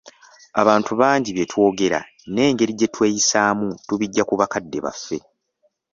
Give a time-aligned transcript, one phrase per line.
[0.61, 1.99] Abantu bangi bye twogera,
[2.33, 5.17] n'engeri gye tweyisaamu tubijja ku bakadde baffe.